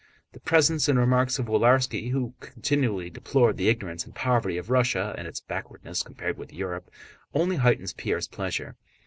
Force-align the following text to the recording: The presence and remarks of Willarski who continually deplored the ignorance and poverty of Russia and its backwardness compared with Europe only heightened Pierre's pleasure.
The 0.33 0.39
presence 0.39 0.89
and 0.89 0.97
remarks 0.97 1.37
of 1.37 1.45
Willarski 1.45 2.09
who 2.09 2.33
continually 2.39 3.11
deplored 3.11 3.57
the 3.57 3.69
ignorance 3.69 4.03
and 4.03 4.15
poverty 4.15 4.57
of 4.57 4.71
Russia 4.71 5.13
and 5.15 5.27
its 5.27 5.41
backwardness 5.41 6.01
compared 6.01 6.39
with 6.39 6.51
Europe 6.51 6.89
only 7.35 7.57
heightened 7.57 7.93
Pierre's 7.97 8.27
pleasure. 8.27 8.77